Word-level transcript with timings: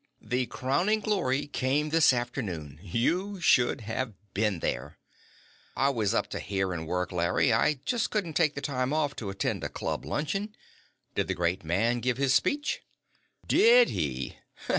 "The 0.19 0.47
crowning 0.47 0.99
glory 0.99 1.45
came 1.45 1.91
this 1.91 2.11
afternoon. 2.11 2.79
You 2.81 3.39
should 3.39 3.81
have 3.81 4.13
been 4.33 4.57
there." 4.57 4.97
"I 5.75 5.89
was 5.91 6.15
up 6.15 6.27
to 6.31 6.39
here 6.39 6.73
in 6.73 6.87
work, 6.87 7.11
Larry. 7.11 7.53
I 7.53 7.75
just 7.85 8.09
couldn't 8.09 8.33
take 8.33 8.55
the 8.55 8.61
time 8.61 8.93
off 8.93 9.15
to 9.17 9.29
attend 9.29 9.63
a 9.63 9.69
club 9.69 10.03
luncheon. 10.03 10.55
Did 11.13 11.27
the 11.27 11.35
great 11.35 11.63
man 11.63 11.99
give 11.99 12.17
his 12.17 12.33
speech?" 12.33 12.81
"Did 13.47 13.89
he? 13.89 14.37